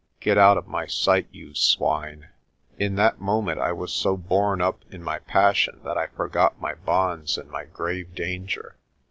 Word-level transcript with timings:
Get 0.19 0.35
out 0.35 0.57
of 0.57 0.65
my 0.67 0.87
sight, 0.87 1.27
you 1.29 1.53
swine." 1.53 2.29
In 2.79 2.95
that 2.95 3.21
moment 3.21 3.59
I 3.59 3.71
was 3.71 3.93
so 3.93 4.17
borne 4.17 4.59
up 4.59 4.81
in 4.89 5.03
my 5.03 5.19
passion 5.19 5.79
that 5.83 5.95
I 5.95 6.07
for 6.07 6.27
got 6.27 6.59
my 6.59 6.73
bonds 6.73 7.37
and 7.37 7.51
my 7.51 7.65
grave 7.65 8.15
danger. 8.15 8.77